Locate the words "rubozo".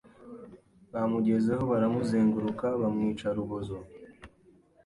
3.37-3.77